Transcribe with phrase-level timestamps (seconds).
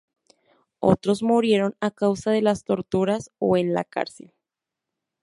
[0.79, 4.33] Otros murieron a causa de las torturas o en la cárcel.